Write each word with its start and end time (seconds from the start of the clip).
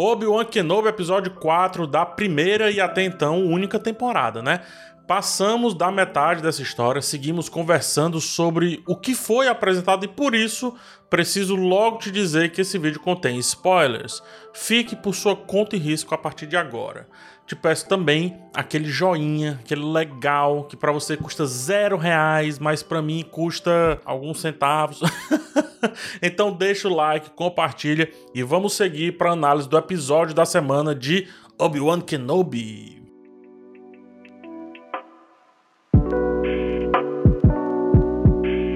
Obi-Wan 0.00 0.44
Kenobi, 0.44 0.86
episódio 0.86 1.32
4 1.32 1.84
da 1.84 2.06
primeira 2.06 2.70
e 2.70 2.80
até 2.80 3.02
então 3.02 3.44
única 3.44 3.80
temporada, 3.80 4.40
né? 4.40 4.60
Passamos 5.08 5.74
da 5.74 5.90
metade 5.90 6.40
dessa 6.40 6.62
história, 6.62 7.02
seguimos 7.02 7.48
conversando 7.48 8.20
sobre 8.20 8.80
o 8.86 8.94
que 8.94 9.12
foi 9.12 9.48
apresentado 9.48 10.04
e 10.04 10.08
por 10.08 10.36
isso 10.36 10.72
preciso 11.10 11.56
logo 11.56 11.98
te 11.98 12.12
dizer 12.12 12.52
que 12.52 12.60
esse 12.60 12.78
vídeo 12.78 13.00
contém 13.00 13.40
spoilers. 13.40 14.22
Fique 14.54 14.94
por 14.94 15.16
sua 15.16 15.34
conta 15.34 15.74
e 15.74 15.80
risco 15.80 16.14
a 16.14 16.18
partir 16.18 16.46
de 16.46 16.56
agora. 16.56 17.08
Te 17.44 17.56
peço 17.56 17.88
também 17.88 18.40
aquele 18.54 18.88
joinha, 18.88 19.58
aquele 19.64 19.84
legal 19.84 20.62
que 20.62 20.76
para 20.76 20.92
você 20.92 21.16
custa 21.16 21.44
zero 21.44 21.96
reais, 21.96 22.60
mas 22.60 22.84
para 22.84 23.02
mim 23.02 23.24
custa 23.28 24.00
alguns 24.04 24.40
centavos. 24.40 25.00
então 26.22 26.52
deixa 26.52 26.88
o 26.88 26.94
like, 26.94 27.30
compartilha 27.30 28.10
e 28.34 28.42
vamos 28.42 28.74
seguir 28.74 29.16
para 29.16 29.32
análise 29.32 29.68
do 29.68 29.76
episódio 29.76 30.34
da 30.34 30.44
semana 30.44 30.94
de 30.94 31.28
Obi-Wan 31.58 32.00
Kenobi. 32.00 32.98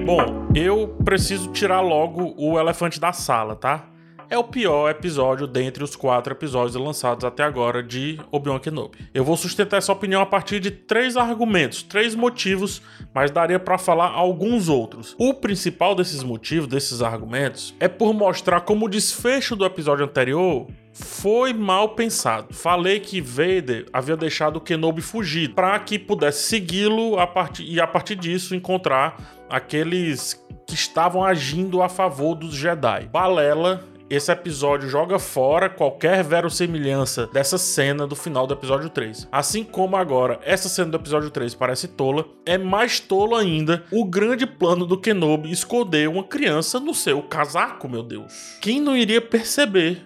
Bom, 0.05 0.49
eu 0.53 0.89
preciso 1.03 1.51
tirar 1.51 1.81
logo 1.81 2.35
o 2.37 2.59
elefante 2.59 2.99
da 2.99 3.13
sala, 3.13 3.55
tá? 3.55 3.92
É 4.33 4.37
o 4.39 4.43
pior 4.43 4.89
episódio 4.89 5.45
dentre 5.45 5.83
os 5.83 5.95
quatro 5.95 6.33
episódios 6.33 6.73
lançados 6.73 7.23
até 7.23 7.43
agora 7.43 7.83
de 7.83 8.19
Obi-Wan 8.31 8.57
Kenobi. 8.57 8.97
Eu 9.13 9.23
vou 9.23 9.37
sustentar 9.37 9.77
essa 9.77 9.91
opinião 9.91 10.23
a 10.23 10.25
partir 10.25 10.59
de 10.59 10.71
três 10.71 11.15
argumentos, 11.15 11.83
três 11.83 12.15
motivos, 12.15 12.81
mas 13.13 13.29
daria 13.29 13.59
para 13.59 13.77
falar 13.77 14.07
alguns 14.07 14.69
outros. 14.69 15.15
O 15.19 15.35
principal 15.35 15.93
desses 15.93 16.23
motivos, 16.23 16.67
desses 16.67 17.03
argumentos, 17.03 17.75
é 17.79 17.87
por 17.87 18.11
mostrar 18.11 18.61
como 18.61 18.87
o 18.87 18.89
desfecho 18.89 19.55
do 19.55 19.65
episódio 19.65 20.03
anterior 20.03 20.65
foi 20.91 21.53
mal 21.53 21.89
pensado. 21.89 22.55
Falei 22.55 22.99
que 22.99 23.21
Vader 23.21 23.85
havia 23.93 24.17
deixado 24.17 24.59
Kenobi 24.59 25.03
fugir 25.03 25.53
para 25.53 25.77
que 25.77 25.99
pudesse 25.99 26.47
segui-lo 26.47 27.17
e 27.59 27.79
a 27.79 27.85
partir 27.85 28.15
disso 28.15 28.55
encontrar 28.55 29.45
aqueles 29.47 30.43
que 30.67 30.73
estavam 30.73 31.23
agindo 31.23 31.83
a 31.83 31.89
favor 31.89 32.33
dos 32.33 32.55
Jedi. 32.55 33.07
Balela 33.11 33.92
esse 34.15 34.31
episódio 34.31 34.89
joga 34.89 35.19
fora 35.19 35.69
qualquer 35.69 36.23
verossimilhança 36.23 37.27
dessa 37.27 37.57
cena 37.57 38.05
do 38.05 38.15
final 38.15 38.45
do 38.45 38.53
episódio 38.53 38.89
3. 38.89 39.27
Assim 39.31 39.63
como 39.63 39.95
agora 39.95 40.39
essa 40.43 40.69
cena 40.69 40.91
do 40.91 40.97
episódio 40.97 41.29
3 41.29 41.55
parece 41.55 41.87
tola, 41.87 42.25
é 42.45 42.57
mais 42.57 42.99
tolo 42.99 43.35
ainda 43.35 43.83
o 43.91 44.05
grande 44.05 44.45
plano 44.45 44.85
do 44.85 44.99
Kenobi 44.99 45.51
esconder 45.51 46.07
uma 46.09 46.23
criança 46.23 46.79
no 46.79 46.93
seu 46.93 47.21
casaco, 47.21 47.89
meu 47.89 48.03
Deus. 48.03 48.57
Quem 48.61 48.81
não 48.81 48.95
iria 48.95 49.21
perceber? 49.21 50.05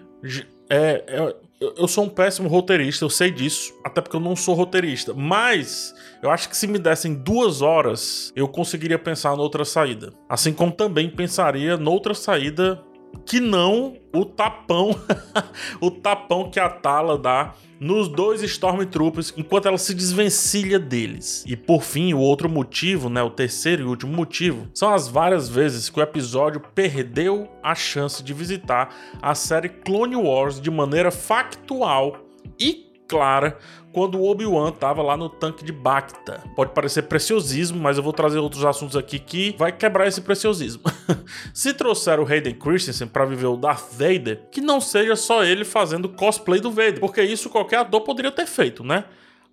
É, 0.70 1.04
é, 1.06 1.36
eu 1.60 1.88
sou 1.88 2.04
um 2.04 2.08
péssimo 2.08 2.48
roteirista, 2.48 3.04
eu 3.04 3.10
sei 3.10 3.30
disso, 3.30 3.74
até 3.84 4.00
porque 4.00 4.16
eu 4.16 4.20
não 4.20 4.36
sou 4.36 4.54
roteirista, 4.54 5.12
mas 5.12 5.94
eu 6.22 6.30
acho 6.30 6.48
que 6.48 6.56
se 6.56 6.66
me 6.66 6.78
dessem 6.78 7.14
duas 7.14 7.62
horas, 7.62 8.32
eu 8.36 8.46
conseguiria 8.46 8.98
pensar 8.98 9.36
noutra 9.36 9.64
saída. 9.64 10.12
Assim 10.28 10.52
como 10.52 10.70
também 10.70 11.10
pensaria 11.10 11.76
noutra 11.76 12.14
saída 12.14 12.80
que 13.24 13.40
não 13.40 13.96
o 14.14 14.24
tapão, 14.24 14.90
o 15.80 15.90
tapão 15.90 16.50
que 16.50 16.58
a 16.58 16.68
Tala 16.68 17.18
dá 17.18 17.54
nos 17.80 18.08
dois 18.08 18.42
Stormtroopers 18.42 19.32
enquanto 19.36 19.68
ela 19.68 19.78
se 19.78 19.94
desvencilha 19.94 20.78
deles. 20.78 21.44
E 21.46 21.56
por 21.56 21.82
fim, 21.82 22.12
o 22.12 22.18
outro 22.18 22.48
motivo, 22.48 23.08
né, 23.08 23.22
o 23.22 23.30
terceiro 23.30 23.82
e 23.82 23.86
último 23.86 24.12
motivo, 24.12 24.68
são 24.74 24.92
as 24.92 25.08
várias 25.08 25.48
vezes 25.48 25.88
que 25.88 26.00
o 26.00 26.02
episódio 26.02 26.60
perdeu 26.74 27.48
a 27.62 27.74
chance 27.74 28.22
de 28.22 28.32
visitar 28.32 28.94
a 29.20 29.34
série 29.34 29.68
Clone 29.68 30.16
Wars 30.16 30.60
de 30.60 30.70
maneira 30.70 31.10
factual 31.10 32.16
e 32.58 32.87
clara 33.08 33.58
quando 33.92 34.18
o 34.18 34.30
Obi-Wan 34.30 34.70
tava 34.70 35.02
lá 35.02 35.16
no 35.16 35.28
tanque 35.28 35.64
de 35.64 35.72
Bacta. 35.72 36.44
Pode 36.54 36.72
parecer 36.72 37.02
preciosismo, 37.02 37.80
mas 37.80 37.96
eu 37.96 38.02
vou 38.02 38.12
trazer 38.12 38.38
outros 38.38 38.64
assuntos 38.64 38.96
aqui 38.96 39.18
que 39.18 39.56
vai 39.58 39.72
quebrar 39.72 40.06
esse 40.06 40.20
preciosismo. 40.20 40.82
Se 41.52 41.72
trouxer 41.72 42.20
o 42.20 42.26
Hayden 42.26 42.54
Christensen 42.54 43.08
para 43.08 43.24
viver 43.24 43.46
o 43.46 43.56
Darth 43.56 43.90
Vader, 43.92 44.42
que 44.52 44.60
não 44.60 44.80
seja 44.80 45.16
só 45.16 45.42
ele 45.42 45.64
fazendo 45.64 46.08
cosplay 46.10 46.60
do 46.60 46.70
Vader, 46.70 47.00
porque 47.00 47.22
isso 47.22 47.50
qualquer 47.50 47.78
ator 47.78 48.02
poderia 48.02 48.30
ter 48.30 48.46
feito, 48.46 48.84
né? 48.84 49.04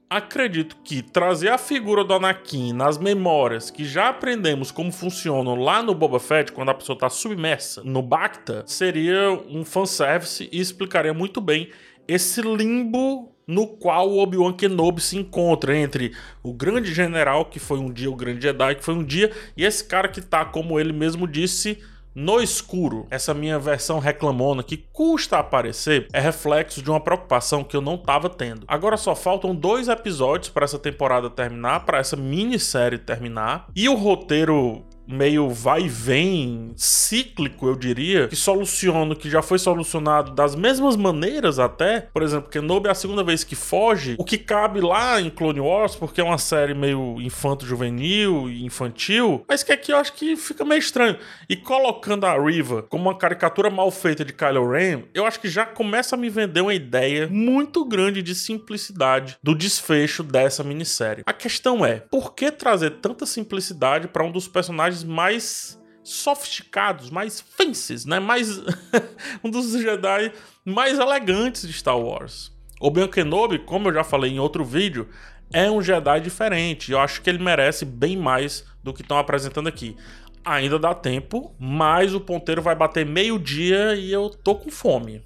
Acredito 0.08 0.78
que 0.84 1.02
trazer 1.02 1.50
a 1.50 1.58
figura 1.58 2.04
do 2.04 2.14
Anakin 2.14 2.74
nas 2.74 3.00
memórias 3.00 3.72
que 3.72 3.84
já 3.84 4.10
aprendemos 4.10 4.72
como 4.72 4.92
funcionam 4.92 5.56
lá 5.56 5.82
no 5.82 5.96
Boba 5.96 6.20
Fett, 6.20 6.52
quando 6.52 6.70
a 6.70 6.76
pessoa 6.76 6.96
está 6.96 7.10
submersa 7.10 7.82
no 7.84 8.04
Bacta, 8.04 8.64
seria 8.68 9.32
um 9.50 9.66
fanservice 9.66 10.48
e 10.52 10.60
explicaria 10.60 11.14
muito 11.14 11.42
bem 11.42 11.72
esse 12.08 12.40
limbo 12.42 13.35
no 13.48 13.68
qual 13.68 14.10
o 14.10 14.20
Obi-Wan 14.20 14.54
Kenobi 14.54 15.02
se 15.02 15.18
encontra 15.18 15.78
entre 15.78 16.14
o 16.44 16.54
grande 16.54 16.94
general, 16.94 17.46
que 17.46 17.60
foi 17.60 17.80
um 17.80 17.92
dia 17.92 18.10
o 18.10 18.16
grande 18.16 18.42
Jedi, 18.42 18.76
que 18.76 18.84
foi 18.84 18.94
um 18.94 19.04
dia, 19.04 19.32
e 19.56 19.64
esse 19.64 19.84
cara 19.84 20.08
que 20.08 20.22
tá, 20.22 20.46
como 20.46 20.80
ele 20.80 20.94
mesmo 20.94 21.28
disse, 21.28 21.80
no 22.16 22.42
escuro. 22.42 23.06
Essa 23.12 23.34
minha 23.34 23.60
versão 23.60 24.00
reclamona 24.00 24.64
que 24.64 24.78
custa 24.94 25.38
aparecer 25.38 26.08
é 26.14 26.20
reflexo 26.20 26.82
de 26.82 26.90
uma 26.90 27.00
preocupação 27.00 27.64
que 27.64 27.76
eu 27.76 27.82
não 27.82 27.98
tava 27.98 28.30
tendo. 28.30 28.64
Agora 28.68 28.96
só 28.96 29.14
faltam 29.14 29.54
dois 29.54 29.90
episódios 29.90 30.50
para 30.50 30.64
essa 30.64 30.80
temporada 30.80 31.30
terminar, 31.30 31.82
para 31.82 32.00
essa 32.00 32.16
minissérie 32.16 32.98
terminar, 32.98 33.68
e 33.76 33.90
o 33.90 33.96
roteiro 33.96 34.86
meio 35.08 35.50
vai 35.50 35.84
e 35.84 35.90
vem, 35.90 36.74
cíclico, 36.76 37.68
eu 37.68 37.76
diria, 37.76 38.28
que 38.28 38.36
soluciona 38.36 39.14
o 39.14 39.16
que 39.16 39.30
já 39.30 39.42
foi 39.42 39.60
solucionado 39.60 40.32
das 40.32 40.56
mesmas 40.56 40.96
maneiras 40.96 41.60
até. 41.60 42.02
Por 42.14 42.24
exemplo, 42.24 42.50
Kenobi 42.50 42.88
é 42.88 42.92
a 42.92 42.96
segunda 42.96 43.24
vez 43.24 43.44
que 43.44 43.56
foge, 43.56 44.16
o 44.18 44.24
que 44.24 44.38
cabe 44.38 44.82
lá 44.82 45.20
em 45.22 45.30
Clone 45.30 45.60
Wars, 45.60 45.96
porque 45.96 46.22
é 46.22 46.24
uma 46.24 46.38
série 46.38 46.74
meio 46.74 47.20
infanto-juvenil 47.22 48.50
e 48.50 48.66
infantil, 48.66 49.46
mas 49.48 49.64
que 49.64 49.72
aqui 49.72 49.92
eu 49.92 49.98
acho 49.98 50.14
que 50.14 50.36
fica 50.36 50.66
meio 50.66 50.80
estranho. 50.80 51.18
E 51.50 51.56
colocando 51.56 52.26
a 52.26 52.38
Riva 52.38 52.84
como 52.84 53.06
uma 53.06 53.18
caricatura 53.18 53.70
mal 53.70 53.92
feita 53.92 54.26
de 54.26 54.34
Kylo 54.34 54.70
Ren, 54.72 55.04
eu 55.14 55.26
acho 55.26 55.40
que 55.40 55.50
já 55.50 55.66
começa 55.66 56.16
a 56.16 56.20
me 56.20 56.30
vender 56.30 56.62
uma 56.62 56.74
ideia 56.74 57.28
muito 57.28 57.86
grande 57.86 58.22
de 58.22 58.34
simplicidade 58.34 59.38
do 59.42 59.56
desfecho 59.56 60.24
dessa 60.24 60.64
minissérie. 60.64 61.24
A 61.26 61.34
questão 61.34 61.86
é, 61.86 62.00
por 62.00 62.34
que 62.34 62.52
trazer 62.52 62.92
tanta 63.02 63.26
simplicidade 63.26 64.08
para 64.08 64.24
um 64.24 64.32
dos 64.32 64.48
personagens 64.48 64.95
personagens 64.96 65.04
mais 65.04 65.82
sofisticados, 66.04 67.10
mais 67.10 67.42
fancies, 67.42 68.06
né? 68.06 68.20
Mais 68.20 68.60
um 69.44 69.50
dos 69.50 69.72
Jedi 69.72 70.32
mais 70.64 71.00
elegantes 71.00 71.68
de 71.68 71.74
Star 71.74 72.00
Wars. 72.00 72.54
Obi-Wan 72.80 73.08
Kenobi, 73.08 73.60
como 73.60 73.90
eu 73.90 73.94
já 73.94 74.04
falei 74.04 74.32
em 74.32 74.40
outro 74.40 74.64
vídeo, 74.64 75.10
é 75.52 75.70
um 75.70 75.82
Jedi 75.82 76.22
diferente. 76.22 76.92
Eu 76.92 77.00
acho 77.00 77.22
que 77.22 77.30
ele 77.30 77.44
merece 77.44 77.86
bem 77.86 78.16
mais 78.16 78.64
do 78.84 78.94
que 78.94 79.02
estão 79.02 79.18
apresentando 79.18 79.68
aqui. 79.68 79.96
Ainda 80.44 80.78
dá 80.78 80.94
tempo, 80.94 81.56
mas 81.60 82.14
o 82.14 82.22
ponteiro 82.22 82.62
vai 82.62 82.76
bater 82.76 83.06
meio-dia 83.06 83.96
e 83.96 84.12
eu 84.12 84.30
tô 84.30 84.56
com 84.56 84.70
fome. 84.70 85.24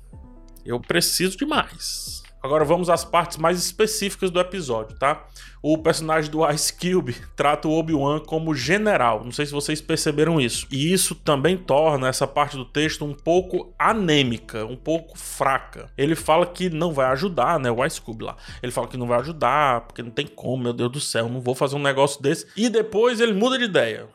Eu 0.65 0.79
preciso 0.79 1.37
de 1.37 1.45
mais. 1.45 2.23
Agora 2.41 2.63
vamos 2.63 2.89
às 2.89 3.03
partes 3.03 3.37
mais 3.37 3.59
específicas 3.59 4.31
do 4.31 4.39
episódio, 4.39 4.97
tá? 4.97 5.25
O 5.61 5.77
personagem 5.77 6.31
do 6.31 6.49
Ice 6.49 6.73
Cube 6.73 7.15
trata 7.35 7.67
o 7.67 7.77
Obi-Wan 7.77 8.19
como 8.19 8.55
general. 8.55 9.23
Não 9.25 9.31
sei 9.31 9.45
se 9.45 9.51
vocês 9.51 9.81
perceberam 9.81 10.39
isso. 10.39 10.65
E 10.71 10.93
isso 10.93 11.13
também 11.13 11.57
torna 11.57 12.07
essa 12.07 12.25
parte 12.25 12.55
do 12.55 12.63
texto 12.63 13.03
um 13.03 13.13
pouco 13.13 13.73
anêmica, 13.77 14.65
um 14.65 14.77
pouco 14.77 15.17
fraca. 15.17 15.91
Ele 15.97 16.15
fala 16.15 16.45
que 16.45 16.69
não 16.69 16.93
vai 16.93 17.07
ajudar, 17.07 17.59
né? 17.59 17.69
O 17.69 17.85
Ice 17.85 17.99
Cube 17.99 18.23
lá. 18.23 18.37
Ele 18.63 18.71
fala 18.71 18.87
que 18.87 18.97
não 18.97 19.07
vai 19.07 19.19
ajudar, 19.19 19.81
porque 19.81 20.01
não 20.01 20.11
tem 20.11 20.25
como, 20.25 20.63
meu 20.63 20.73
Deus 20.73 20.91
do 20.91 21.01
céu, 21.01 21.27
não 21.27 21.41
vou 21.41 21.53
fazer 21.53 21.75
um 21.75 21.81
negócio 21.81 22.21
desse. 22.21 22.47
E 22.55 22.69
depois 22.69 23.19
ele 23.19 23.33
muda 23.33 23.57
de 23.57 23.65
ideia. 23.65 24.07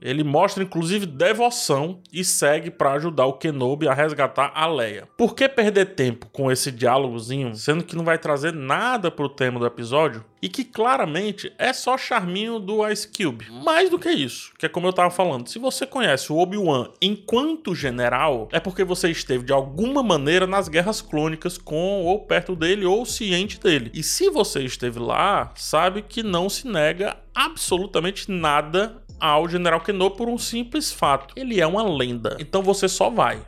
Ele 0.00 0.24
mostra 0.24 0.62
inclusive 0.62 1.06
devoção 1.06 2.00
e 2.12 2.24
segue 2.24 2.70
para 2.70 2.92
ajudar 2.92 3.26
o 3.26 3.34
Kenobi 3.34 3.88
a 3.88 3.94
resgatar 3.94 4.50
a 4.54 4.66
Leia. 4.66 5.08
Por 5.16 5.34
que 5.34 5.48
perder 5.48 5.94
tempo 5.94 6.26
com 6.32 6.50
esse 6.50 6.70
diálogozinho, 6.70 7.54
sendo 7.54 7.84
que 7.84 7.96
não 7.96 8.04
vai 8.04 8.18
trazer 8.18 8.52
nada 8.52 9.10
pro 9.10 9.28
tema 9.28 9.58
do 9.58 9.66
episódio? 9.66 10.24
E 10.42 10.48
que 10.48 10.64
claramente 10.64 11.52
é 11.58 11.70
só 11.72 11.98
charminho 11.98 12.58
do 12.58 12.86
Ice 12.88 13.06
Cube. 13.06 13.50
Mais 13.62 13.90
do 13.90 13.98
que 13.98 14.10
isso, 14.10 14.52
que 14.58 14.64
é 14.64 14.68
como 14.70 14.86
eu 14.86 14.92
tava 14.92 15.10
falando, 15.10 15.48
se 15.48 15.58
você 15.58 15.86
conhece 15.86 16.32
o 16.32 16.38
Obi-Wan 16.38 16.88
enquanto 17.02 17.74
general, 17.74 18.48
é 18.50 18.58
porque 18.58 18.82
você 18.82 19.10
esteve 19.10 19.44
de 19.44 19.52
alguma 19.52 20.02
maneira 20.02 20.46
nas 20.46 20.66
guerras 20.66 21.02
clônicas 21.02 21.58
com 21.58 22.04
ou 22.04 22.20
perto 22.20 22.56
dele 22.56 22.86
ou 22.86 23.04
ciente 23.04 23.60
dele. 23.60 23.90
E 23.92 24.02
se 24.02 24.30
você 24.30 24.62
esteve 24.62 24.98
lá, 24.98 25.52
sabe 25.56 26.00
que 26.02 26.22
não 26.22 26.48
se 26.48 26.66
nega 26.66 27.16
absolutamente 27.34 28.30
nada 28.30 29.02
ao 29.20 29.48
General 29.48 29.80
Kenobi 29.80 30.16
por 30.16 30.28
um 30.28 30.38
simples 30.38 30.90
fato. 30.90 31.34
Ele 31.36 31.60
é 31.60 31.66
uma 31.66 31.82
lenda. 31.82 32.36
Então 32.40 32.62
você 32.62 32.88
só 32.88 33.10
vai. 33.10 33.42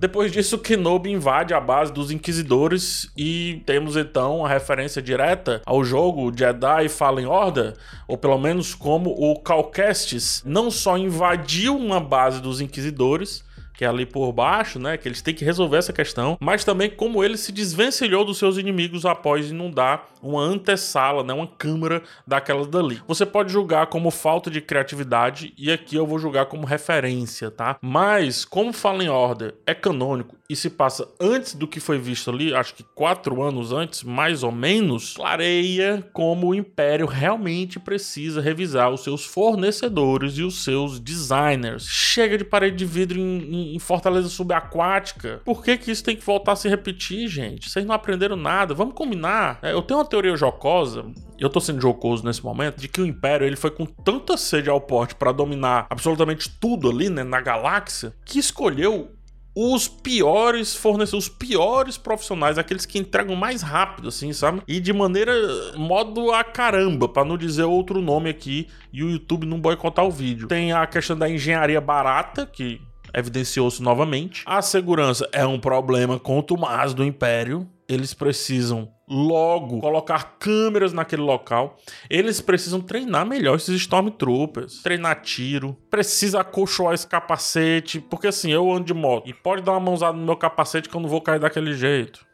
Depois 0.00 0.32
disso, 0.32 0.56
Kenobi 0.56 1.10
invade 1.10 1.52
a 1.52 1.60
base 1.60 1.92
dos 1.92 2.10
Inquisidores 2.10 3.12
e 3.14 3.62
temos 3.66 3.96
então 3.96 4.46
a 4.46 4.48
referência 4.48 5.02
direta 5.02 5.60
ao 5.66 5.84
jogo 5.84 6.32
Jedi 6.34 6.88
Fallen 6.88 7.26
Order, 7.26 7.74
ou 8.08 8.16
pelo 8.16 8.38
menos 8.38 8.74
como 8.74 9.10
o 9.10 9.38
Cal 9.38 9.64
Kestis 9.64 10.42
não 10.46 10.70
só 10.70 10.96
invadiu 10.96 11.76
uma 11.76 12.00
base 12.00 12.40
dos 12.40 12.62
Inquisidores, 12.62 13.44
que 13.80 13.84
é 13.86 13.88
ali 13.88 14.04
por 14.04 14.30
baixo, 14.30 14.78
né? 14.78 14.98
Que 14.98 15.08
eles 15.08 15.22
têm 15.22 15.34
que 15.34 15.42
resolver 15.42 15.78
essa 15.78 15.90
questão, 15.90 16.36
mas 16.38 16.64
também 16.64 16.90
como 16.90 17.24
ele 17.24 17.38
se 17.38 17.50
desvencilhou 17.50 18.26
dos 18.26 18.36
seus 18.36 18.58
inimigos 18.58 19.06
após 19.06 19.50
inundar 19.50 20.04
uma 20.22 20.42
antessala, 20.42 21.24
né? 21.24 21.32
Uma 21.32 21.46
câmara 21.46 22.02
daquelas 22.26 22.66
dali. 22.66 23.00
Você 23.08 23.24
pode 23.24 23.50
julgar 23.50 23.86
como 23.86 24.10
falta 24.10 24.50
de 24.50 24.60
criatividade 24.60 25.54
e 25.56 25.72
aqui 25.72 25.96
eu 25.96 26.06
vou 26.06 26.18
julgar 26.18 26.44
como 26.44 26.66
referência, 26.66 27.50
tá? 27.50 27.78
Mas 27.80 28.44
como 28.44 28.70
Fallen 28.70 29.08
Order 29.08 29.54
é 29.66 29.72
canônico 29.72 30.36
e 30.50 30.56
se 30.56 30.68
passa 30.68 31.08
antes 31.20 31.54
do 31.54 31.68
que 31.68 31.78
foi 31.78 31.96
visto 31.96 32.28
ali, 32.28 32.52
acho 32.52 32.74
que 32.74 32.82
quatro 32.82 33.40
anos 33.40 33.72
antes, 33.72 34.02
mais 34.02 34.42
ou 34.42 34.50
menos, 34.50 35.12
clareia 35.14 36.04
como 36.12 36.48
o 36.48 36.54
Império 36.56 37.06
realmente 37.06 37.78
precisa 37.78 38.40
revisar 38.40 38.90
os 38.90 39.04
seus 39.04 39.24
fornecedores 39.24 40.38
e 40.38 40.42
os 40.42 40.64
seus 40.64 40.98
designers. 40.98 41.86
Chega 41.86 42.36
de 42.36 42.44
parede 42.44 42.76
de 42.76 42.84
vidro 42.84 43.16
em, 43.16 43.69
em 43.69 43.69
Fortaleza 43.78 44.28
Subaquática. 44.28 45.40
Por 45.44 45.62
que, 45.62 45.76
que 45.76 45.90
isso 45.90 46.04
tem 46.04 46.16
que 46.16 46.24
voltar 46.24 46.52
a 46.52 46.56
se 46.56 46.68
repetir, 46.68 47.28
gente? 47.28 47.70
Vocês 47.70 47.84
não 47.84 47.94
aprenderam 47.94 48.36
nada. 48.36 48.74
Vamos 48.74 48.94
combinar. 48.94 49.58
É, 49.62 49.72
eu 49.72 49.82
tenho 49.82 50.00
uma 50.00 50.06
teoria 50.06 50.36
jocosa, 50.36 51.04
eu 51.38 51.48
tô 51.48 51.60
sendo 51.60 51.80
jocoso 51.80 52.24
nesse 52.24 52.44
momento, 52.44 52.78
de 52.80 52.88
que 52.88 53.00
o 53.00 53.06
Império 53.06 53.46
ele 53.46 53.56
foi 53.56 53.70
com 53.70 53.84
tanta 53.86 54.36
sede 54.36 54.68
ao 54.68 54.80
porte 54.80 55.14
para 55.14 55.32
dominar 55.32 55.86
absolutamente 55.88 56.50
tudo 56.60 56.90
ali, 56.90 57.08
né, 57.08 57.22
na 57.22 57.40
galáxia, 57.40 58.14
que 58.24 58.38
escolheu 58.38 59.10
os 59.54 59.88
piores 59.88 60.74
fornecedores, 60.74 61.26
os 61.26 61.28
piores 61.28 61.98
profissionais, 61.98 62.56
aqueles 62.56 62.86
que 62.86 62.98
entregam 62.98 63.34
mais 63.34 63.62
rápido, 63.62 64.08
assim, 64.08 64.32
sabe? 64.32 64.62
E 64.66 64.80
de 64.80 64.92
maneira 64.92 65.32
modo 65.76 66.30
a 66.32 66.44
caramba, 66.44 67.08
para 67.08 67.24
não 67.24 67.36
dizer 67.36 67.64
outro 67.64 68.00
nome 68.00 68.30
aqui 68.30 68.68
e 68.92 69.02
o 69.02 69.10
YouTube 69.10 69.46
não 69.46 69.60
boicotar 69.60 70.04
o 70.04 70.10
vídeo. 70.10 70.46
Tem 70.46 70.72
a 70.72 70.86
questão 70.86 71.16
da 71.16 71.28
engenharia 71.28 71.80
barata, 71.80 72.46
que 72.46 72.80
evidenciou-se 73.14 73.82
novamente. 73.82 74.42
A 74.46 74.62
segurança 74.62 75.28
é 75.32 75.46
um 75.46 75.58
problema 75.58 76.18
contumaz 76.18 76.94
do 76.94 77.04
Império. 77.04 77.68
Eles 77.88 78.14
precisam 78.14 78.88
logo 79.08 79.80
colocar 79.80 80.36
câmeras 80.38 80.92
naquele 80.92 81.22
local. 81.22 81.76
Eles 82.08 82.40
precisam 82.40 82.80
treinar 82.80 83.26
melhor 83.26 83.56
esses 83.56 83.74
Stormtroopers, 83.80 84.82
treinar 84.82 85.20
tiro, 85.22 85.76
precisa 85.90 86.40
acolchoar 86.40 86.94
esse 86.94 87.06
capacete, 87.06 88.00
porque 88.00 88.28
assim, 88.28 88.52
eu 88.52 88.70
ando 88.70 88.84
de 88.84 88.94
moto 88.94 89.28
e 89.28 89.34
pode 89.34 89.62
dar 89.62 89.72
uma 89.72 89.80
mãozada 89.80 90.16
no 90.16 90.24
meu 90.24 90.36
capacete 90.36 90.88
que 90.88 90.94
eu 90.94 91.00
não 91.00 91.08
vou 91.08 91.20
cair 91.20 91.40
daquele 91.40 91.74
jeito. 91.74 92.24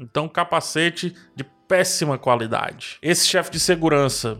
Então, 0.00 0.26
capacete 0.26 1.14
de 1.36 1.44
péssima 1.68 2.18
qualidade. 2.18 2.98
Esse 3.02 3.26
chefe 3.26 3.50
de 3.50 3.60
segurança 3.60 4.38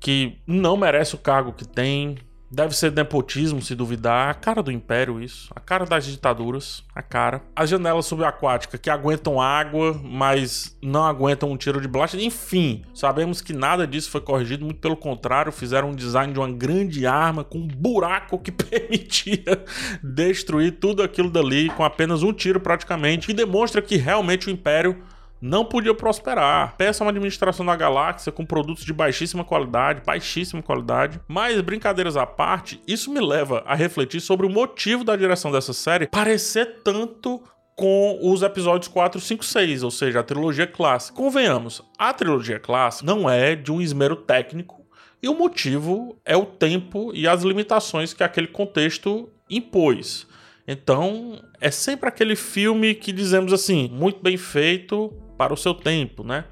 que 0.00 0.38
não 0.46 0.76
merece 0.76 1.14
o 1.14 1.18
cargo 1.18 1.52
que 1.52 1.66
tem, 1.66 2.16
Deve 2.50 2.76
ser 2.76 2.92
nepotismo, 2.92 3.60
se 3.60 3.74
duvidar. 3.74 4.30
A 4.30 4.34
cara 4.34 4.62
do 4.62 4.70
império, 4.70 5.20
isso. 5.20 5.50
A 5.54 5.60
cara 5.60 5.84
das 5.84 6.06
ditaduras. 6.06 6.84
A 6.94 7.02
cara. 7.02 7.42
As 7.54 7.68
janelas 7.68 8.06
subaquáticas 8.06 8.80
que 8.80 8.88
aguentam 8.88 9.40
água, 9.40 10.00
mas 10.02 10.76
não 10.80 11.04
aguentam 11.04 11.50
um 11.50 11.56
tiro 11.56 11.80
de 11.80 11.88
blaster. 11.88 12.20
Enfim, 12.20 12.84
sabemos 12.94 13.40
que 13.40 13.52
nada 13.52 13.86
disso 13.86 14.10
foi 14.10 14.20
corrigido. 14.20 14.64
Muito 14.64 14.80
pelo 14.80 14.96
contrário, 14.96 15.50
fizeram 15.50 15.90
um 15.90 15.94
design 15.94 16.32
de 16.32 16.38
uma 16.38 16.50
grande 16.50 17.06
arma 17.06 17.42
com 17.42 17.58
um 17.58 17.66
buraco 17.66 18.38
que 18.38 18.52
permitia 18.52 19.64
destruir 20.02 20.78
tudo 20.78 21.02
aquilo 21.02 21.30
dali 21.30 21.68
com 21.70 21.84
apenas 21.84 22.22
um 22.22 22.32
tiro 22.32 22.60
praticamente. 22.60 23.26
Que 23.26 23.34
demonstra 23.34 23.82
que 23.82 23.96
realmente 23.96 24.48
o 24.48 24.50
império 24.50 25.02
não 25.46 25.64
podia 25.64 25.94
prosperar. 25.94 26.76
Peça 26.76 27.04
uma 27.04 27.10
administração 27.10 27.64
da 27.64 27.76
galáxia 27.76 28.32
com 28.32 28.44
produtos 28.44 28.84
de 28.84 28.92
baixíssima 28.92 29.44
qualidade, 29.44 30.02
baixíssima 30.04 30.62
qualidade. 30.62 31.20
Mas, 31.28 31.60
brincadeiras 31.60 32.16
à 32.16 32.26
parte, 32.26 32.82
isso 32.86 33.12
me 33.12 33.20
leva 33.20 33.62
a 33.66 33.74
refletir 33.74 34.20
sobre 34.20 34.46
o 34.46 34.50
motivo 34.50 35.04
da 35.04 35.16
direção 35.16 35.52
dessa 35.52 35.72
série 35.72 36.08
parecer 36.08 36.80
tanto 36.82 37.42
com 37.76 38.18
os 38.22 38.42
episódios 38.42 38.88
4, 38.88 39.20
5, 39.20 39.44
6, 39.44 39.82
ou 39.82 39.90
seja, 39.90 40.20
a 40.20 40.22
trilogia 40.22 40.66
clássica. 40.66 41.16
Convenhamos, 41.16 41.82
a 41.98 42.12
trilogia 42.12 42.58
clássica 42.58 43.06
não 43.06 43.28
é 43.28 43.54
de 43.54 43.70
um 43.70 43.80
esmero 43.80 44.16
técnico 44.16 44.84
e 45.22 45.28
o 45.28 45.34
motivo 45.34 46.18
é 46.24 46.36
o 46.36 46.46
tempo 46.46 47.12
e 47.14 47.28
as 47.28 47.42
limitações 47.42 48.14
que 48.14 48.24
aquele 48.24 48.46
contexto 48.46 49.28
impôs. 49.48 50.26
Então, 50.66 51.40
é 51.60 51.70
sempre 51.70 52.08
aquele 52.08 52.34
filme 52.34 52.94
que 52.94 53.12
dizemos 53.12 53.52
assim, 53.52 53.88
muito 53.92 54.20
bem 54.20 54.36
feito, 54.36 55.12
para 55.36 55.52
o 55.52 55.56
seu 55.56 55.74
tempo, 55.74 56.24
né? 56.24 56.44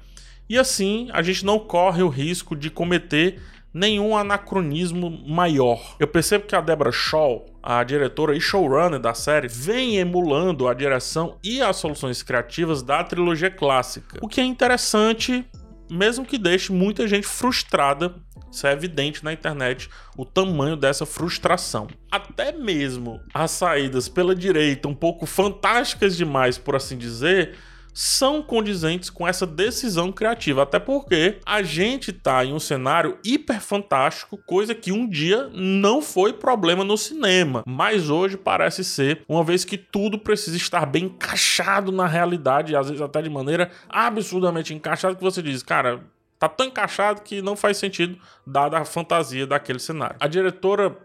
E 0.47 0.57
assim 0.57 1.09
a 1.11 1.21
gente 1.21 1.45
não 1.45 1.59
corre 1.59 2.03
o 2.03 2.09
risco 2.09 2.55
de 2.55 2.69
cometer 2.69 3.41
nenhum 3.75 4.15
anacronismo 4.15 5.09
maior. 5.27 5.97
Eu 5.99 6.07
percebo 6.07 6.45
que 6.45 6.55
a 6.55 6.61
Deborah 6.61 6.93
Shaw, 6.93 7.45
a 7.61 7.83
diretora 7.83 8.33
e 8.33 8.39
showrunner 8.39 8.99
da 9.01 9.13
série, 9.13 9.49
vem 9.49 9.97
emulando 9.97 10.65
a 10.65 10.73
direção 10.73 11.37
e 11.43 11.61
as 11.61 11.75
soluções 11.75 12.23
criativas 12.23 12.81
da 12.81 13.03
trilogia 13.03 13.51
clássica, 13.51 14.19
o 14.21 14.29
que 14.29 14.39
é 14.39 14.45
interessante, 14.45 15.45
mesmo 15.91 16.25
que 16.25 16.37
deixe 16.37 16.71
muita 16.71 17.05
gente 17.05 17.27
frustrada. 17.27 18.15
Isso 18.49 18.65
é 18.65 18.71
evidente 18.71 19.21
na 19.21 19.33
internet 19.33 19.89
o 20.15 20.23
tamanho 20.23 20.77
dessa 20.77 21.05
frustração. 21.05 21.87
Até 22.09 22.53
mesmo 22.53 23.19
as 23.33 23.51
saídas 23.51 24.07
pela 24.07 24.33
direita, 24.33 24.87
um 24.87 24.95
pouco 24.95 25.25
fantásticas 25.25 26.15
demais, 26.15 26.57
por 26.57 26.77
assim 26.77 26.97
dizer, 26.97 27.55
são 27.95 28.43
condizentes 28.43 29.09
com 29.09 29.25
essa 29.25 29.47
decisão 29.47 30.11
criativa, 30.11 30.63
até 30.63 30.77
porque 30.77 31.39
a 31.45 31.63
gente 31.63 32.11
tá 32.11 32.43
em 32.43 32.51
um 32.51 32.59
cenário 32.59 33.17
hiper 33.23 33.61
fantástico, 33.61 34.37
coisa 34.45 34.75
que 34.75 34.91
um 34.91 35.07
dia 35.07 35.49
não 35.53 36.01
foi 36.01 36.33
problema 36.33 36.83
no 36.83 36.97
cinema, 36.97 37.63
mas 37.65 38.09
hoje 38.09 38.35
parece 38.35 38.83
ser, 38.83 39.23
uma 39.29 39.45
vez 39.45 39.63
que 39.63 39.77
tudo 39.77 40.19
precisa 40.19 40.57
estar 40.57 40.85
bem 40.85 41.05
encaixado 41.05 41.89
na 41.89 42.05
realidade, 42.05 42.75
às 42.75 42.87
vezes 42.87 43.01
até 43.01 43.21
de 43.21 43.29
maneira 43.29 43.71
absurdamente 43.87 44.73
encaixada 44.73 45.15
que 45.15 45.23
você 45.23 45.41
diz, 45.41 45.63
cara, 45.63 46.03
tá 46.37 46.49
tão 46.49 46.65
encaixado 46.65 47.21
que 47.21 47.41
não 47.41 47.55
faz 47.55 47.77
sentido 47.77 48.17
dada 48.45 48.77
a 48.77 48.83
fantasia 48.83 49.47
daquele 49.47 49.79
cenário. 49.79 50.17
A 50.19 50.27
diretora 50.27 50.97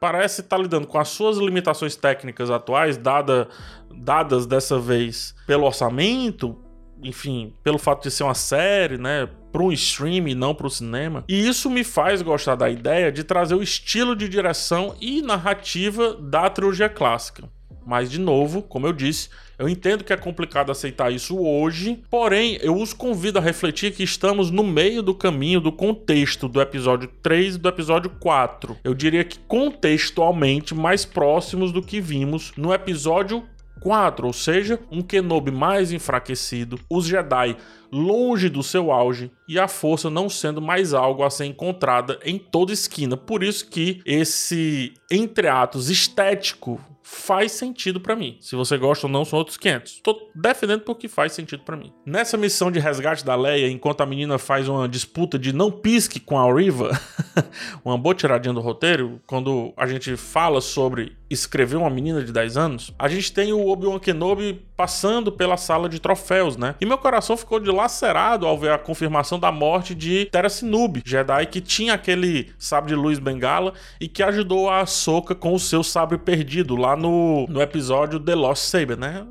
parece 0.00 0.40
estar 0.40 0.56
tá 0.56 0.62
lidando 0.62 0.86
com 0.86 0.98
as 0.98 1.08
suas 1.08 1.36
limitações 1.36 1.94
técnicas 1.94 2.50
atuais, 2.50 2.96
dada, 2.96 3.48
dadas 3.94 4.46
dessa 4.46 4.78
vez 4.78 5.34
pelo 5.46 5.66
orçamento, 5.66 6.56
enfim, 7.02 7.54
pelo 7.62 7.78
fato 7.78 8.02
de 8.04 8.10
ser 8.10 8.24
uma 8.24 8.34
série, 8.34 8.96
né, 8.96 9.28
para 9.52 9.62
um 9.62 9.70
stream 9.70 10.26
e 10.26 10.34
não 10.34 10.54
para 10.54 10.66
o 10.66 10.70
cinema. 10.70 11.24
E 11.28 11.46
isso 11.46 11.68
me 11.68 11.84
faz 11.84 12.22
gostar 12.22 12.54
da 12.54 12.70
ideia 12.70 13.12
de 13.12 13.22
trazer 13.22 13.54
o 13.54 13.62
estilo 13.62 14.16
de 14.16 14.28
direção 14.28 14.96
e 15.00 15.20
narrativa 15.20 16.14
da 16.14 16.48
trilogia 16.48 16.88
clássica. 16.88 17.48
Mas, 17.90 18.08
de 18.08 18.20
novo, 18.20 18.62
como 18.62 18.86
eu 18.86 18.92
disse, 18.92 19.30
eu 19.58 19.68
entendo 19.68 20.04
que 20.04 20.12
é 20.12 20.16
complicado 20.16 20.70
aceitar 20.70 21.12
isso 21.12 21.36
hoje, 21.36 22.00
porém, 22.08 22.56
eu 22.62 22.76
os 22.76 22.92
convido 22.92 23.40
a 23.40 23.42
refletir 23.42 23.92
que 23.92 24.04
estamos 24.04 24.48
no 24.48 24.62
meio 24.62 25.02
do 25.02 25.12
caminho 25.12 25.60
do 25.60 25.72
contexto 25.72 26.46
do 26.46 26.60
episódio 26.60 27.10
3 27.20 27.56
e 27.56 27.58
do 27.58 27.68
episódio 27.68 28.08
4. 28.20 28.76
Eu 28.84 28.94
diria 28.94 29.24
que 29.24 29.40
contextualmente 29.40 30.72
mais 30.72 31.04
próximos 31.04 31.72
do 31.72 31.82
que 31.82 32.00
vimos 32.00 32.52
no 32.56 32.72
episódio 32.72 33.42
4, 33.80 34.24
ou 34.24 34.32
seja, 34.32 34.78
um 34.88 35.02
Kenobi 35.02 35.50
mais 35.50 35.90
enfraquecido, 35.90 36.78
os 36.88 37.06
Jedi 37.06 37.56
longe 37.90 38.48
do 38.48 38.62
seu 38.62 38.92
auge 38.92 39.32
e 39.48 39.58
a 39.58 39.66
força 39.66 40.08
não 40.08 40.28
sendo 40.28 40.62
mais 40.62 40.94
algo 40.94 41.24
a 41.24 41.30
ser 41.30 41.46
encontrada 41.46 42.20
em 42.24 42.38
toda 42.38 42.72
esquina. 42.72 43.16
Por 43.16 43.42
isso 43.42 43.68
que 43.68 44.00
esse 44.06 44.94
entreatos 45.10 45.90
estético 45.90 46.78
faz 47.10 47.52
sentido 47.52 48.00
para 48.00 48.14
mim. 48.14 48.36
Se 48.40 48.54
você 48.54 48.78
gosta 48.78 49.08
ou 49.08 49.12
não, 49.12 49.24
são 49.24 49.36
outros 49.36 49.56
500. 49.56 50.00
Tô 50.00 50.30
defendendo 50.32 50.82
porque 50.82 51.08
faz 51.08 51.32
sentido 51.32 51.64
para 51.64 51.76
mim. 51.76 51.92
Nessa 52.06 52.36
missão 52.36 52.70
de 52.70 52.78
resgate 52.78 53.24
da 53.24 53.34
Leia, 53.34 53.68
enquanto 53.68 54.00
a 54.00 54.06
menina 54.06 54.38
faz 54.38 54.68
uma 54.68 54.88
disputa 54.88 55.36
de 55.36 55.52
não 55.52 55.72
pisque 55.72 56.20
com 56.20 56.38
a 56.38 56.54
Riva, 56.54 56.98
uma 57.84 57.98
boa 57.98 58.14
tiradinha 58.14 58.54
do 58.54 58.60
roteiro, 58.60 59.20
quando 59.26 59.72
a 59.76 59.88
gente 59.88 60.16
fala 60.16 60.60
sobre 60.60 61.16
escrever 61.28 61.76
uma 61.76 61.90
menina 61.90 62.22
de 62.22 62.32
10 62.32 62.56
anos, 62.56 62.94
a 62.96 63.08
gente 63.08 63.32
tem 63.32 63.52
o 63.52 63.66
Obi-Wan 63.66 63.98
Kenobi 63.98 64.64
passando 64.80 65.30
pela 65.30 65.58
sala 65.58 65.90
de 65.90 66.00
troféus, 66.00 66.56
né? 66.56 66.74
E 66.80 66.86
meu 66.86 66.96
coração 66.96 67.36
ficou 67.36 67.60
dilacerado 67.60 68.46
ao 68.46 68.56
ver 68.56 68.72
a 68.72 68.78
confirmação 68.78 69.38
da 69.38 69.52
morte 69.52 69.94
de 69.94 70.24
Terra 70.24 70.48
Sinub, 70.48 71.02
Jedi 71.04 71.44
que 71.44 71.60
tinha 71.60 71.92
aquele 71.92 72.50
sabre 72.58 72.88
de 72.88 72.94
luz 72.94 73.18
bengala 73.18 73.74
e 74.00 74.08
que 74.08 74.22
ajudou 74.22 74.70
a 74.70 74.80
Ahsoka 74.80 75.34
com 75.34 75.52
o 75.52 75.60
seu 75.60 75.82
sabre 75.82 76.16
perdido 76.16 76.76
lá 76.76 76.96
no, 76.96 77.46
no 77.46 77.60
episódio 77.60 78.18
The 78.18 78.34
Lost 78.34 78.62
Saber, 78.62 78.96
né? 78.96 79.26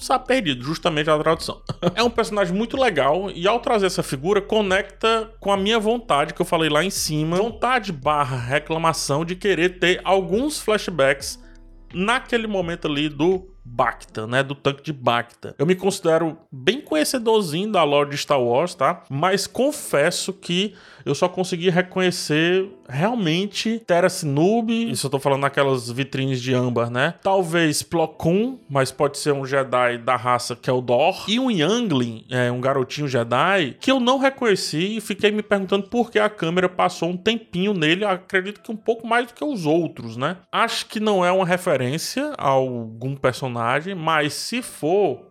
Sabe 0.00 0.26
perdido, 0.26 0.64
justamente 0.64 1.10
a 1.10 1.18
tradução. 1.18 1.60
é 1.94 2.02
um 2.02 2.08
personagem 2.08 2.54
muito 2.54 2.74
legal 2.74 3.30
e 3.30 3.46
ao 3.46 3.60
trazer 3.60 3.88
essa 3.88 4.02
figura 4.02 4.40
conecta 4.40 5.30
com 5.38 5.52
a 5.52 5.56
minha 5.58 5.78
vontade 5.78 6.32
que 6.32 6.40
eu 6.40 6.46
falei 6.46 6.70
lá 6.70 6.82
em 6.82 6.88
cima, 6.88 7.36
vontade 7.36 7.92
barra 7.92 8.38
reclamação 8.38 9.22
de 9.22 9.36
querer 9.36 9.78
ter 9.78 10.00
alguns 10.02 10.58
flashbacks 10.58 11.38
naquele 11.92 12.46
momento 12.46 12.86
ali 12.86 13.10
do 13.10 13.48
Bacta, 13.70 14.26
né? 14.26 14.42
Do 14.42 14.54
tanque 14.54 14.82
de 14.82 14.92
Bacta. 14.92 15.54
Eu 15.58 15.66
me 15.66 15.74
considero 15.74 16.38
bem 16.50 16.80
conhecedorzinho 16.80 17.70
da 17.70 17.84
lore 17.84 18.10
de 18.10 18.16
Star 18.16 18.40
Wars, 18.40 18.74
tá? 18.74 19.02
Mas 19.08 19.46
confesso 19.46 20.32
que 20.32 20.74
eu 21.04 21.14
só 21.14 21.28
consegui 21.28 21.70
reconhecer 21.70 22.68
realmente 22.88 23.82
Terrace 23.86 24.26
Noob, 24.26 24.90
isso 24.90 25.06
eu 25.06 25.10
tô 25.10 25.18
falando 25.18 25.42
naquelas 25.42 25.90
vitrines 25.90 26.40
de 26.40 26.54
âmbar, 26.54 26.90
né? 26.90 27.14
Talvez 27.22 27.82
Plo 27.82 28.08
Koon, 28.08 28.58
mas 28.68 28.90
pode 28.90 29.18
ser 29.18 29.32
um 29.32 29.46
Jedi 29.46 29.98
da 29.98 30.16
raça 30.16 30.56
que 30.56 30.68
é 30.68 30.72
o 30.72 30.80
Dor, 30.80 31.24
e 31.28 31.38
um 31.38 31.50
Youngling, 31.50 32.24
é, 32.30 32.50
um 32.50 32.60
garotinho 32.60 33.08
Jedi, 33.08 33.76
que 33.80 33.90
eu 33.90 34.00
não 34.00 34.18
reconheci 34.18 34.96
e 34.96 35.00
fiquei 35.00 35.30
me 35.30 35.42
perguntando 35.42 35.88
por 35.88 36.10
que 36.10 36.18
a 36.18 36.28
câmera 36.28 36.68
passou 36.68 37.10
um 37.10 37.16
tempinho 37.16 37.74
nele, 37.74 38.04
acredito 38.04 38.60
que 38.60 38.72
um 38.72 38.76
pouco 38.76 39.06
mais 39.06 39.26
do 39.26 39.34
que 39.34 39.44
os 39.44 39.66
outros, 39.66 40.16
né? 40.16 40.38
Acho 40.52 40.86
que 40.86 41.00
não 41.00 41.24
é 41.24 41.30
uma 41.30 41.46
referência 41.46 42.32
a 42.36 42.48
algum 42.48 43.14
personagem, 43.14 43.57
mas 43.94 44.32
se 44.34 44.62
for, 44.62 45.26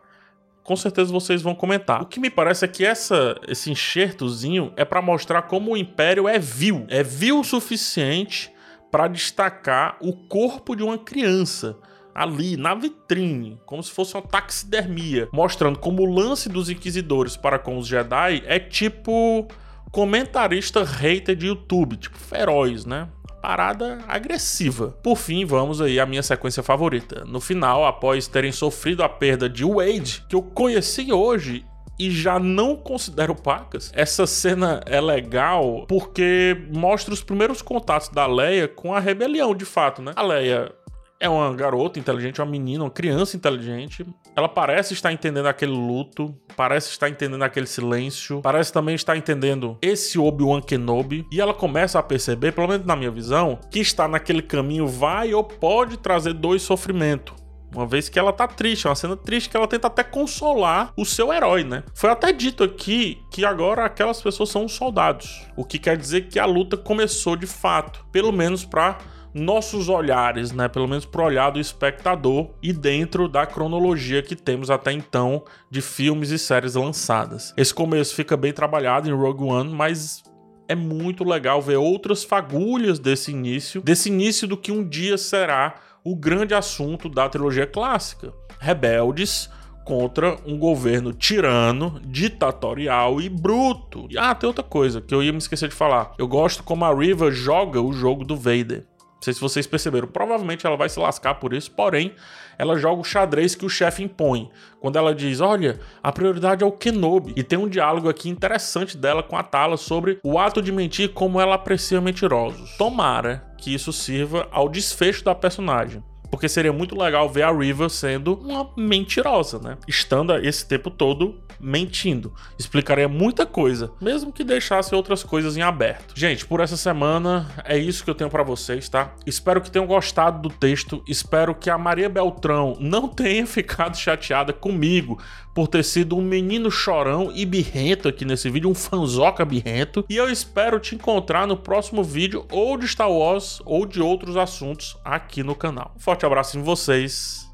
com 0.64 0.76
certeza 0.76 1.12
vocês 1.12 1.42
vão 1.42 1.56
comentar. 1.56 2.02
O 2.02 2.06
que 2.06 2.20
me 2.20 2.30
parece 2.30 2.66
é 2.66 2.68
que 2.68 2.86
essa, 2.86 3.40
esse 3.48 3.72
enxertozinho 3.72 4.74
é 4.76 4.84
para 4.84 5.02
mostrar 5.02 5.44
como 5.44 5.72
o 5.72 5.78
Império 5.78 6.28
é 6.28 6.38
vil. 6.38 6.86
É 6.90 7.02
vil 7.02 7.40
o 7.40 7.44
suficiente 7.44 8.52
para 8.92 9.08
destacar 9.08 9.98
o 10.02 10.14
corpo 10.28 10.76
de 10.76 10.84
uma 10.84 10.98
criança 10.98 11.78
ali 12.14 12.58
na 12.58 12.74
vitrine, 12.74 13.60
como 13.64 13.84
se 13.84 13.92
fosse 13.92 14.16
uma 14.16 14.24
taxidermia, 14.24 15.30
mostrando 15.32 15.78
como 15.78 16.02
o 16.02 16.12
lance 16.12 16.50
dos 16.50 16.68
inquisidores 16.68 17.38
para 17.38 17.60
com 17.60 17.78
os 17.78 17.86
Jedi 17.86 18.42
é 18.48 18.60
tipo 18.60 19.48
comentarista 19.92 20.84
hater 20.84 21.36
de 21.36 21.46
YouTube, 21.46 21.96
tipo 21.96 22.18
feroz, 22.18 22.86
né? 22.86 23.08
Parada 23.42 24.00
agressiva. 24.08 24.96
Por 25.02 25.16
fim, 25.16 25.46
vamos 25.46 25.82
aí 25.82 26.00
à 26.00 26.06
minha 26.06 26.24
sequência 26.24 26.64
favorita. 26.64 27.24
No 27.26 27.40
final, 27.40 27.86
após 27.86 28.28
terem 28.28 28.52
sofrido 28.52 29.04
a 29.04 29.10
perda 29.10 29.50
de 29.50 29.64
Wade, 29.64 30.26
que 30.28 30.36
eu 30.36 30.42
conheci 30.42 31.12
hoje 31.12 31.66
e 32.00 32.12
já 32.12 32.40
não 32.40 32.76
considero 32.76 33.34
pacas. 33.34 33.92
Essa 33.94 34.28
cena 34.28 34.82
é 34.86 35.02
legal 35.02 35.86
porque 35.88 36.56
mostra 36.74 37.14
os 37.14 37.24
primeiros 37.24 37.62
contatos 37.62 38.10
da 38.10 38.28
Leia 38.28 38.68
com 38.68 38.94
a 38.94 39.00
rebelião, 39.00 39.56
de 39.56 39.66
fato, 39.66 40.02
né? 40.02 40.14
A 40.16 40.22
Leia 40.22 40.72
é 41.20 41.28
uma 41.28 41.54
garota 41.54 42.00
inteligente, 42.00 42.40
uma 42.40 42.48
menina, 42.48 42.84
uma 42.84 42.92
criança 42.92 43.36
inteligente. 43.36 44.06
Ela 44.36 44.48
parece 44.48 44.94
estar 44.94 45.12
entendendo 45.12 45.48
aquele 45.48 45.72
luto, 45.72 46.36
parece 46.56 46.92
estar 46.92 47.10
entendendo 47.10 47.44
aquele 47.44 47.66
silêncio, 47.66 48.42
parece 48.42 48.72
também 48.72 48.96
estar 48.96 49.18
entendendo 49.18 49.78
esse 49.82 50.20
Obi-Wan 50.20 50.62
Kenobi. 50.62 51.26
E 51.32 51.42
ela 51.42 51.54
começa 51.54 51.98
a 51.98 52.04
perceber, 52.04 52.52
pelo 52.52 52.68
menos 52.68 52.86
na 52.86 52.96
minha 52.96 53.12
visão, 53.12 53.60
que 53.72 53.80
estar 53.80 54.08
naquele 54.08 54.42
caminho 54.42 54.88
vai 54.88 55.34
ou 55.34 55.44
pode 55.44 55.98
trazer 55.98 56.34
dois 56.34 56.62
sofrimento. 56.62 57.36
Uma 57.76 57.86
vez 57.86 58.08
que 58.08 58.18
ela 58.18 58.32
tá 58.32 58.48
triste, 58.48 58.88
é 58.88 58.90
uma 58.90 58.96
cena 58.96 59.18
triste 59.18 59.50
que 59.50 59.58
ela 59.58 59.68
tenta 59.68 59.88
até 59.88 60.02
consolar 60.02 60.94
o 60.96 61.04
seu 61.06 61.34
herói, 61.34 61.66
né? 61.66 61.84
Foi 61.94 62.10
até 62.10 62.32
dito 62.32 62.64
aqui 62.64 63.20
que 63.30 63.44
agora 63.44 63.84
aquelas 63.84 64.22
pessoas 64.22 64.50
são 64.50 64.70
soldados, 64.70 65.46
o 65.56 65.66
que 65.66 65.78
quer 65.78 65.98
dizer 65.98 66.30
que 66.30 66.40
a 66.40 66.46
luta 66.46 66.78
começou 66.78 67.36
de 67.36 67.46
fato, 67.46 68.06
pelo 68.10 68.32
menos 68.32 68.64
para 68.64 68.98
nossos 69.38 69.88
olhares, 69.90 70.52
né? 70.52 70.68
Pelo 70.68 70.88
menos 70.88 71.06
pro 71.06 71.24
olhar 71.24 71.50
do 71.52 71.60
espectador 71.60 72.50
e 72.62 72.74
dentro 72.74 73.28
da 73.28 73.46
cronologia 73.46 74.22
que 74.22 74.36
temos 74.36 74.70
até 74.70 74.92
então 74.92 75.44
de 75.70 75.82
filmes 75.82 76.32
e 76.32 76.40
séries 76.40 76.76
lançadas. 76.76 77.54
Esse 77.56 77.74
começo 77.74 78.16
fica 78.16 78.36
bem 78.36 78.52
trabalhado 78.52 79.10
em 79.10 79.14
Rogue 79.14 79.44
One, 79.44 79.72
mas 79.72 80.24
é 80.68 80.76
muito 80.76 81.24
legal 81.24 81.62
ver 81.62 81.78
outras 81.78 82.24
fagulhas 82.24 83.00
desse 83.00 83.32
início, 83.32 83.82
desse 83.82 84.10
início 84.10 84.48
do 84.48 84.58
que 84.58 84.72
um 84.72 84.88
dia 84.88 85.18
será 85.18 85.76
o 86.04 86.16
grande 86.16 86.54
assunto 86.54 87.10
da 87.10 87.30
trilogia 87.30 87.66
clássica. 87.66 88.34
Rebeldes 88.60 89.50
contra 89.88 90.38
um 90.46 90.58
governo 90.58 91.14
tirano, 91.14 92.02
ditatorial 92.06 93.22
e 93.22 93.30
bruto. 93.30 94.08
Ah, 94.18 94.36
tem 94.36 94.46
outra 94.46 94.64
coisa 94.64 95.00
que 95.00 95.16
eu 95.16 95.24
ia 95.24 95.32
me 95.32 95.38
esquecer 95.38 95.70
de 95.70 95.76
falar. 95.76 96.14
Eu 96.18 96.28
gosto 96.28 96.62
como 96.62 96.84
a 96.84 96.94
Riva 96.94 97.32
joga 97.32 97.82
o 97.82 97.94
jogo 97.94 98.26
do 98.26 98.36
Vader. 98.36 98.86
Sei 99.28 99.34
se 99.34 99.42
vocês 99.42 99.68
perceberam, 99.68 100.08
provavelmente 100.08 100.66
ela 100.66 100.78
vai 100.78 100.88
se 100.88 100.98
lascar 100.98 101.36
por 101.36 101.54
isso, 101.54 101.70
porém, 101.72 102.16
ela 102.58 102.78
joga 102.78 103.02
o 103.02 103.04
xadrez 103.04 103.56
que 103.56 103.66
o 103.66 103.70
chefe 103.70 104.02
impõe. 104.02 104.50
Quando 104.80 104.96
ela 104.96 105.14
diz: 105.14 105.42
Olha, 105.42 105.82
a 106.02 106.14
prioridade 106.14 106.64
é 106.64 106.66
o 106.66 106.72
Kenobi. 106.72 107.34
E 107.36 107.44
tem 107.44 107.60
um 107.60 107.68
diálogo 107.68 108.08
aqui 108.08 108.30
interessante 108.30 108.96
dela 108.96 109.22
com 109.22 109.36
a 109.36 109.44
Tala 109.44 109.76
sobre 109.76 110.18
o 110.24 110.40
ato 110.40 110.62
de 110.62 110.72
mentir 110.72 111.10
como 111.10 111.42
ela 111.42 111.56
aprecia 111.56 112.00
mentirosos. 112.00 112.78
Tomara 112.78 113.46
que 113.58 113.74
isso 113.74 113.92
sirva 113.92 114.48
ao 114.50 114.70
desfecho 114.70 115.26
da 115.26 115.36
personagem. 115.36 116.02
Porque 116.32 116.48
seria 116.48 116.72
muito 116.72 116.98
legal 116.98 117.28
ver 117.28 117.44
a 117.44 117.52
Riva 117.52 117.90
sendo 117.90 118.36
uma 118.36 118.70
mentirosa, 118.78 119.60
né? 119.60 119.78
Estando 119.90 120.34
esse 120.38 120.66
tempo 120.66 120.90
todo 120.90 121.36
mentindo. 121.60 122.34
Explicaria 122.58 123.08
muita 123.08 123.46
coisa, 123.46 123.92
mesmo 124.02 124.32
que 124.32 124.44
deixasse 124.44 124.94
outras 124.94 125.24
coisas 125.24 125.58
em 125.58 125.62
aberto. 125.62 126.14
Gente, 126.16 126.46
por 126.46 126.60
essa 126.60 126.78
semana 126.78 127.50
é 127.66 127.78
isso 127.78 128.04
que 128.04 128.10
eu 128.10 128.16
tenho 128.16 128.30
para 128.30 128.44
vocês, 128.44 128.88
tá? 128.90 129.14
Espero 129.26 129.62
que 129.62 129.72
tenham 129.72 129.88
gostado 129.88 130.42
do 130.42 130.50
texto. 130.50 131.04
Espero 131.08 131.56
que 131.56 131.70
a 131.70 131.78
Maria 131.78 132.10
Beltrão 132.10 132.78
não 132.80 133.08
tenha 133.08 133.46
ficado 133.48 133.98
chateada 133.98 134.54
comigo 134.54 135.20
por 135.54 135.68
ter 135.68 135.84
sido 135.84 136.16
um 136.16 136.22
menino 136.22 136.70
chorão 136.70 137.32
e 137.34 137.44
birrento 137.44 138.08
aqui 138.08 138.24
nesse 138.24 138.48
vídeo, 138.48 138.70
um 138.70 138.76
fanzoca 138.76 139.44
birrento. 139.44 140.06
E 140.08 140.16
eu 140.16 140.30
espero 140.30 140.80
te 140.80 140.94
encontrar 140.94 141.48
no 141.48 141.58
próximo 141.58 142.04
vídeo 142.04 142.46
ou 142.52 142.78
de 142.78 142.88
Star 142.88 143.12
Wars 143.12 143.60
ou 143.66 143.84
de 143.86 144.00
outros 144.00 144.38
assuntos 144.38 144.96
aqui 145.04 145.42
no 145.42 145.56
canal. 145.56 145.94
Um 145.96 146.00
forte 146.00 146.28
abraço 146.28 146.60
em 146.60 146.62
vocês 146.62 147.50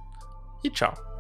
e 0.63 0.69
tchau. 0.69 1.12